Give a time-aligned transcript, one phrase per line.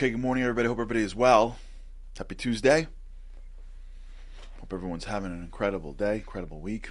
[0.00, 0.66] Okay, good morning, everybody.
[0.66, 1.58] Hope everybody is well.
[2.16, 2.86] Happy Tuesday.
[4.58, 6.88] Hope everyone's having an incredible day, incredible week.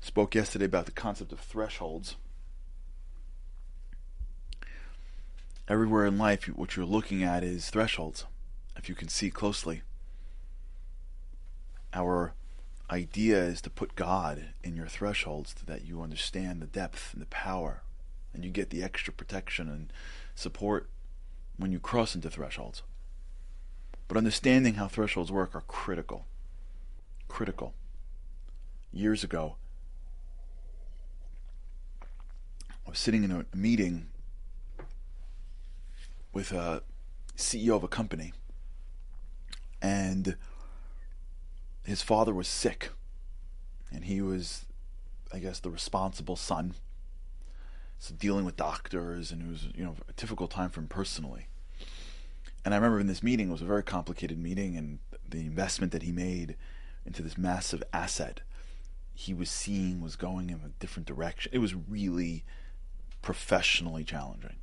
[0.00, 2.14] Spoke yesterday about the concept of thresholds.
[5.66, 8.24] Everywhere in life, what you're looking at is thresholds,
[8.76, 9.82] if you can see closely.
[11.92, 12.32] Our
[12.92, 17.20] idea is to put God in your thresholds so that you understand the depth and
[17.20, 17.82] the power,
[18.32, 19.92] and you get the extra protection and
[20.36, 20.88] support
[21.56, 22.82] when you cross into thresholds.
[24.06, 26.26] But understanding how thresholds work are critical.
[27.26, 27.74] Critical.
[28.92, 29.56] Years ago,
[32.00, 34.06] I was sitting in a meeting
[36.32, 36.82] with a
[37.36, 38.32] CEO of a company,
[39.82, 40.36] and
[41.84, 42.90] his father was sick,
[43.90, 44.66] and he was,
[45.32, 46.74] I guess, the responsible son
[47.98, 51.48] so dealing with doctors, and it was you know a difficult time for him personally.
[52.64, 55.92] And I remember in this meeting it was a very complicated meeting, and the investment
[55.92, 56.56] that he made
[57.04, 58.40] into this massive asset
[59.18, 61.50] he was seeing was going in a different direction.
[61.54, 62.44] It was really
[63.22, 64.56] professionally challenging.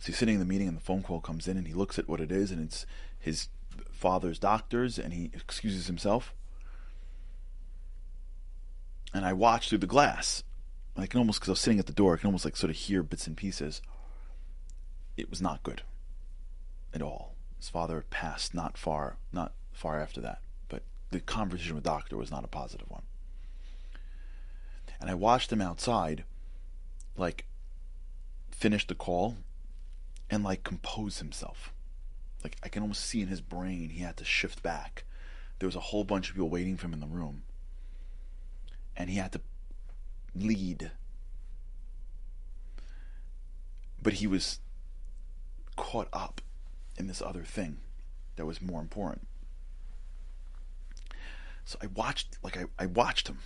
[0.00, 2.00] So he's sitting in the meeting, and the phone call comes in, and he looks
[2.00, 2.84] at what it is, and it's
[3.16, 3.48] his
[3.92, 6.34] father's doctors, and he excuses himself.
[9.14, 10.42] And I watch through the glass,
[11.02, 12.70] I can almost, because I was sitting at the door, I can almost like sort
[12.70, 13.82] of hear bits and pieces.
[15.16, 15.82] It was not good
[16.92, 17.34] at all.
[17.58, 22.16] His father passed not far, not far after that, but the conversation with the doctor
[22.16, 23.02] was not a positive one.
[25.00, 26.24] And I watched him outside,
[27.16, 27.46] like,
[28.50, 29.36] finish the call
[30.28, 31.72] and like compose himself.
[32.44, 35.04] Like I can almost see in his brain he had to shift back.
[35.58, 37.42] There was a whole bunch of people waiting for him in the room.
[38.96, 39.40] And he had to
[40.34, 40.92] lead.
[44.02, 44.60] But he was
[45.76, 46.40] caught up
[46.96, 47.78] in this other thing
[48.36, 49.26] that was more important.
[51.64, 53.38] So I watched, like, I, I watched him.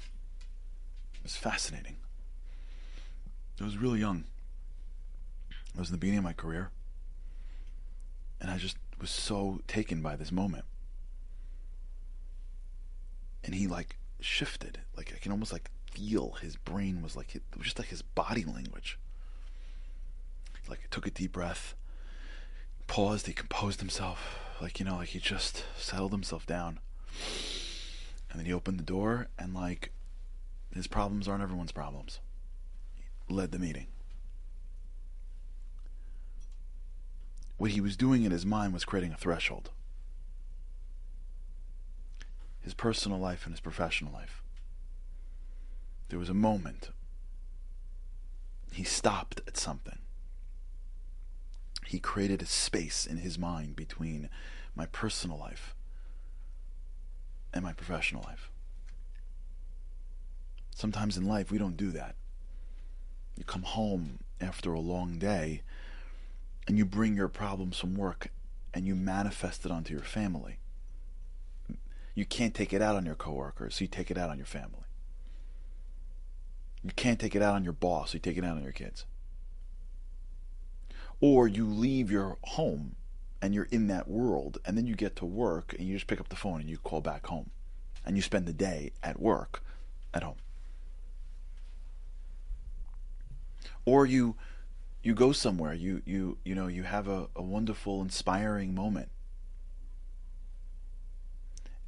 [1.15, 1.97] It was fascinating.
[3.61, 4.25] I was really young.
[5.77, 6.71] I was in the beginning of my career.
[8.41, 10.65] And I just was so taken by this moment.
[13.43, 14.79] And he, like, shifted.
[14.97, 18.03] Like, I can almost, like, feel his brain was like it was just like his
[18.03, 18.99] body language.
[20.69, 21.75] Like he took a deep breath,
[22.87, 26.81] paused, he composed himself, like you know, like he just settled himself down.
[28.31, 29.93] And then he opened the door and like
[30.75, 32.21] his problems aren't everyone's problems.
[33.29, 33.87] He led the meeting.
[37.57, 39.71] What he was doing in his mind was creating a threshold.
[42.61, 44.43] His personal life and his professional life.
[46.09, 46.91] There was a moment.
[48.73, 49.99] He stopped at something.
[51.95, 54.29] He created a space in his mind between
[54.75, 55.77] my personal life
[57.53, 58.51] and my professional life.
[60.75, 62.17] Sometimes in life, we don't do that.
[63.37, 65.63] You come home after a long day
[66.67, 68.33] and you bring your problems from work
[68.75, 70.59] and you manifest it onto your family.
[72.17, 74.47] You can't take it out on your coworkers, so you take it out on your
[74.47, 74.83] family.
[76.83, 78.73] You can't take it out on your boss, so you take it out on your
[78.73, 79.05] kids.
[81.21, 82.97] Or you leave your home
[83.41, 86.21] and you're in that world, and then you get to work and you just pick
[86.21, 87.51] up the phone and you call back home.
[88.07, 89.63] And you spend the day at work
[90.13, 90.37] at home.
[93.85, 94.37] Or you
[95.03, 99.09] you go somewhere, you you you know, you have a, a wonderful, inspiring moment.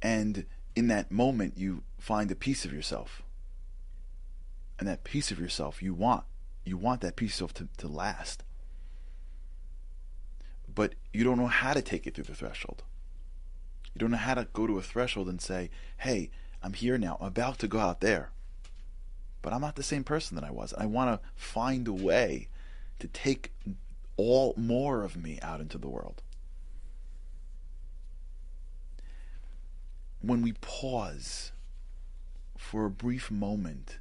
[0.01, 0.45] And
[0.75, 3.23] in that moment you find a piece of yourself
[4.79, 6.23] and that piece of yourself you want.
[6.63, 8.43] You want that piece of yourself to, to last.
[10.77, 12.83] But you don't know how to take it through the threshold.
[13.95, 16.29] You don't know how to go to a threshold and say, hey,
[16.61, 17.17] I'm here now.
[17.19, 18.29] I'm about to go out there.
[19.41, 20.75] But I'm not the same person that I was.
[20.77, 22.49] I want to find a way
[22.99, 23.53] to take
[24.17, 26.21] all more of me out into the world.
[30.21, 31.53] When we pause
[32.55, 33.97] for a brief moment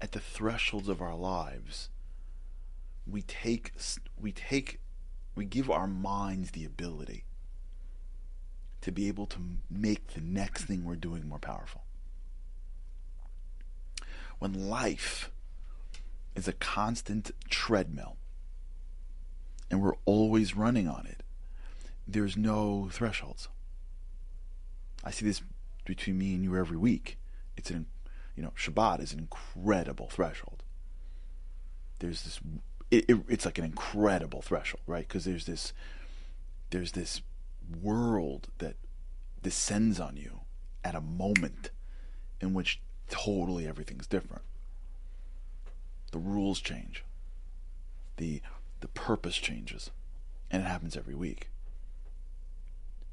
[0.00, 1.90] at the thresholds of our lives,
[3.06, 3.72] we take
[4.18, 4.80] we take
[5.38, 7.24] we give our minds the ability
[8.80, 9.38] to be able to
[9.70, 11.84] make the next thing we're doing more powerful.
[14.40, 15.30] When life
[16.34, 18.16] is a constant treadmill
[19.70, 21.22] and we're always running on it,
[22.06, 23.46] there's no thresholds.
[25.04, 25.40] I see this
[25.84, 27.16] between me and you every week.
[27.56, 27.86] It's an
[28.34, 30.64] you know, Shabbat is an incredible threshold.
[32.00, 32.40] There's this
[32.90, 35.06] it, it, it's like an incredible threshold, right?
[35.06, 35.72] Because there's this
[36.70, 37.22] there's this
[37.82, 38.76] world that
[39.42, 40.40] descends on you
[40.84, 41.70] at a moment
[42.40, 44.42] in which totally everything's different.
[46.12, 47.04] The rules change.
[48.16, 48.40] The
[48.80, 49.90] the purpose changes.
[50.50, 51.50] And it happens every week.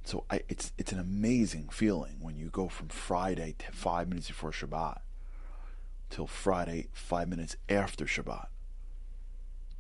[0.06, 4.28] So I, it's it's an amazing feeling when you go from Friday to five minutes
[4.28, 5.00] before Shabbat
[6.10, 8.48] till Friday five minutes after Shabbat,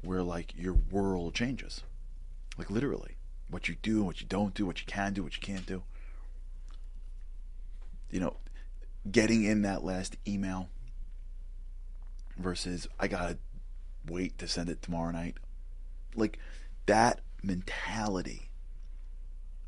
[0.06, 1.84] where like your world changes,
[2.57, 3.18] like literally,
[3.50, 5.84] what you do, what you don't do, what you can do, what you can't do.
[8.10, 8.38] You know,
[9.10, 10.69] getting in that last email
[12.38, 13.38] versus I gotta
[14.07, 15.36] wait to send it tomorrow night,
[16.16, 16.40] like
[16.86, 18.46] that mentality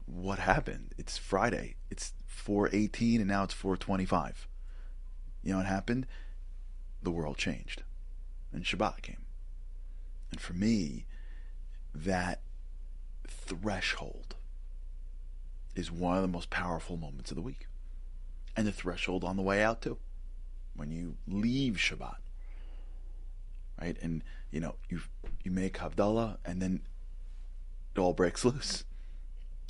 [0.07, 0.93] what happened?
[0.97, 1.75] It's Friday.
[1.91, 4.47] It's 418 and now it's 425.
[5.43, 6.07] You know what happened?
[7.03, 7.83] The world changed.
[8.53, 9.26] And Shabbat came.
[10.31, 11.05] And for me,
[11.93, 12.41] that
[13.27, 14.35] threshold
[15.75, 17.67] is one of the most powerful moments of the week.
[18.55, 19.97] And the threshold on the way out too.
[20.75, 22.17] When you leave Shabbat.
[23.79, 23.97] Right?
[24.01, 25.01] And you know, you
[25.43, 26.81] you make Havdalah and then
[27.95, 28.83] it all breaks loose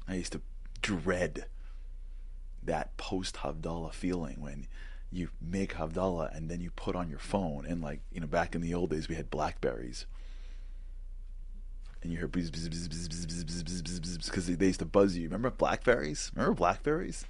[0.07, 0.41] I used to
[0.81, 1.45] dread
[2.63, 4.67] that post Havdalah feeling when
[5.11, 8.55] you make Havdalah and then you put on your phone and like you know back
[8.55, 10.05] in the old days we had Blackberries
[12.01, 12.51] and you hear because
[14.47, 15.23] they used to buzz you.
[15.23, 16.31] Remember Blackberries?
[16.35, 17.25] Remember Blackberries?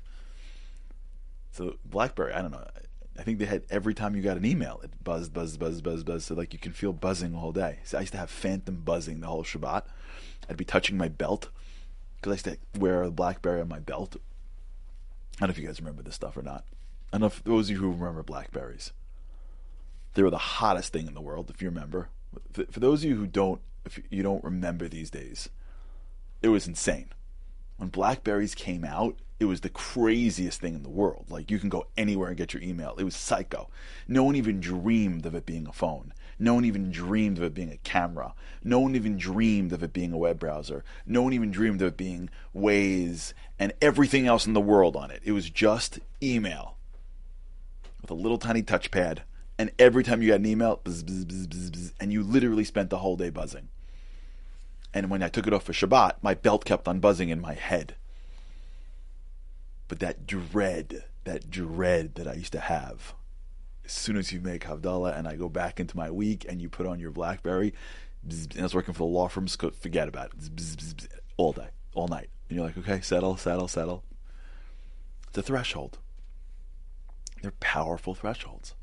[1.52, 2.68] So Blackberry, I don't know.
[3.18, 6.06] I think they had every time you got an email, it buzzed, buzzed, buzzed, buzzed,
[6.06, 6.26] buzzed.
[6.26, 7.80] So like you can feel buzzing whole day.
[7.84, 9.84] So I used to have phantom buzzing the whole Shabbat.
[10.50, 11.50] I'd be touching my belt
[12.18, 14.18] because I used to wear a BlackBerry on my belt.
[15.38, 16.64] I don't know if you guys remember this stuff or not.
[17.12, 18.92] I don't know if those of you who remember Blackberries.
[20.14, 22.10] They were the hottest thing in the world, if you remember.
[22.52, 25.50] For those of you who don't, if you don't remember these days,
[26.42, 27.10] it was insane.
[27.78, 31.28] When Blackberries came out, it was the craziest thing in the world.
[31.30, 32.96] Like you can go anywhere and get your email.
[32.98, 33.70] It was psycho.
[34.08, 36.14] No one even dreamed of it being a phone.
[36.40, 38.34] No one even dreamed of it being a camera.
[38.64, 40.84] No one even dreamed of it being a web browser.
[41.06, 45.12] No one even dreamed of it being Waze and everything else in the world on
[45.12, 45.22] it.
[45.24, 46.78] It was just email
[48.02, 49.20] with a little tiny touchpad.
[49.60, 53.00] And every time you got an email, bzz, bzz, bzz, and you literally spent the
[53.00, 53.70] whole day buzzing.
[54.98, 57.54] And when I took it off for Shabbat, my belt kept on buzzing in my
[57.54, 57.96] head
[59.88, 63.14] but that dread, that dread that I used to have,
[63.86, 66.70] as soon as you make Havdalah and I go back into my week and you
[66.70, 67.74] put on your Blackberry,
[68.24, 71.08] and I was working for the law firms, forget about it,
[71.38, 72.30] all day, all night.
[72.50, 74.04] And you're like, okay, settle, settle, settle.
[75.30, 76.00] It's a threshold.
[77.42, 78.74] They're powerful thresholds.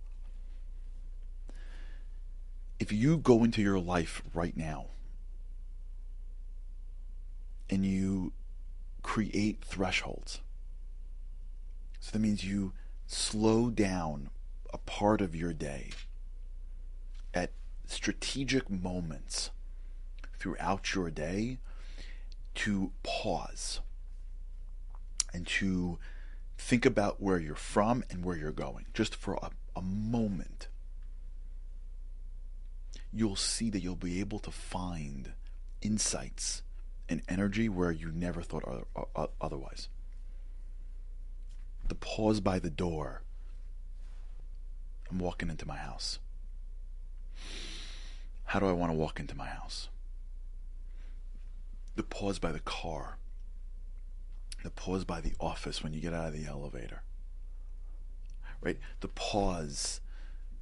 [2.79, 4.87] If you go into your life right now
[7.71, 8.33] and you
[9.03, 10.41] create thresholds,
[12.01, 12.73] so that means you
[13.07, 14.31] slow down
[14.73, 15.91] a part of your day
[17.33, 17.51] at
[17.87, 19.51] strategic moments
[20.39, 21.59] throughout your day
[22.55, 23.81] to pause
[25.33, 25.99] and to
[26.57, 30.69] think about where you're from and where you're going, just for a, a moment.
[33.13, 35.33] You'll see that you'll be able to find
[35.83, 36.63] insights
[37.09, 38.87] and energy where you never thought
[39.41, 39.89] otherwise
[41.89, 43.23] the pause by the door.
[45.11, 46.19] I'm walking into my house.
[48.47, 49.89] How do I want to walk into my house?
[51.97, 53.19] The pause by the car.
[54.63, 57.03] The pause by the office when you get out of the elevator.
[58.61, 58.79] Right?
[59.01, 60.01] The pause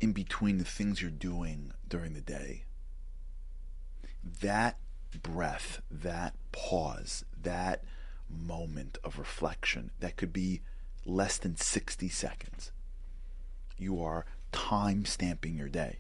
[0.01, 2.65] in between the things you're doing during the day.
[4.41, 4.77] That
[5.17, 7.85] breath, that pause, that
[8.29, 10.63] moment of reflection that could be
[11.05, 12.73] less than 60 seconds.
[13.77, 15.99] You are time stamping your day.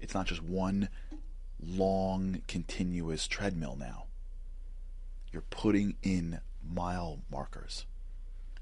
[0.00, 0.88] It's not just one
[1.60, 4.04] long, continuous treadmill now.
[5.32, 7.86] You're putting in mile markers.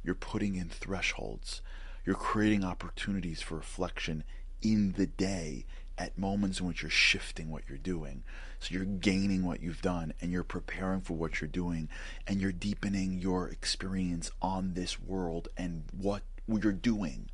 [0.02, 1.60] You're putting in thresholds.
[2.04, 4.24] You're creating opportunities for reflection
[4.62, 5.66] in the day
[5.98, 8.22] at moments in which you're shifting what you're doing.
[8.60, 11.88] So you're gaining what you've done and you're preparing for what you're doing
[12.26, 17.28] and you're deepening your experience on this world and what you're doing.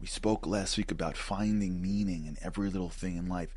[0.00, 3.54] We spoke last week about finding meaning in every little thing in life.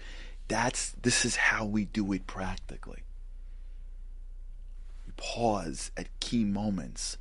[0.48, 3.04] That's this is how we do it practically.
[5.06, 7.18] You pause at key moments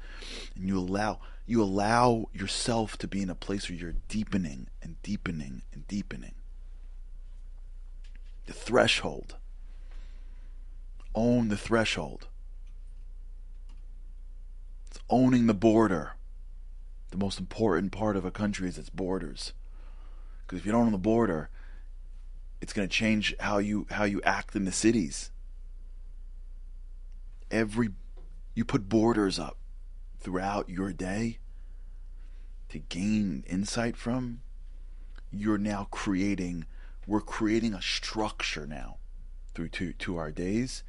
[0.56, 5.00] and you allow you allow yourself to be in a place where you're deepening and
[5.02, 6.34] deepening and deepening.
[8.46, 9.36] The threshold.
[11.14, 12.28] Own the threshold.
[14.86, 16.12] It's owning the border.
[17.10, 19.52] The most important part of a country is its borders.
[20.42, 21.50] Because if you don't own the border,
[22.60, 25.30] it's going to change how you how you act in the cities.
[27.50, 27.90] Every
[28.54, 29.58] you put borders up
[30.22, 31.38] throughout your day
[32.68, 34.40] to gain insight from,
[35.30, 36.66] you're now creating
[37.06, 38.98] we're creating a structure now
[39.54, 40.84] through to, to our days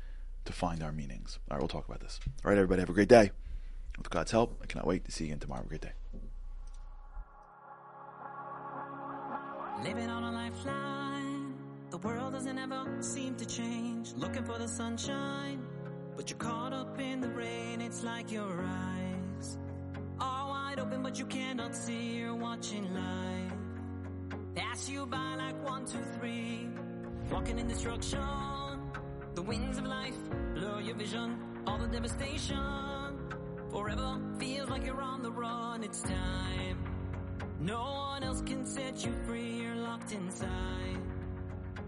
[0.45, 1.39] to find our meanings.
[1.49, 2.19] All right, we'll talk about this.
[2.45, 3.31] All right, everybody, have a great day.
[3.97, 5.61] With God's help, I cannot wait to see you again tomorrow.
[5.61, 5.91] Have a great day.
[9.83, 11.55] Living on a lifeline.
[11.89, 14.13] The world doesn't ever seem to change.
[14.13, 15.63] Looking for the sunshine.
[16.15, 17.81] But you're caught up in the rain.
[17.81, 19.12] It's like your eyes are
[20.75, 22.17] wide open, but you cannot see.
[22.17, 23.53] You're watching life
[24.55, 26.67] pass you by like one, two, three.
[27.31, 28.19] Walking in destruction.
[29.35, 30.17] The winds of life
[30.53, 31.37] blur your vision.
[31.67, 32.57] All the devastation.
[33.71, 35.83] Forever feels like you're on the run.
[35.83, 36.77] It's time.
[37.59, 39.61] No one else can set you free.
[39.61, 41.01] You're locked inside.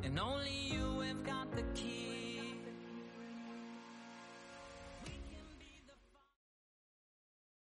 [0.04, 2.15] And only you have got the key.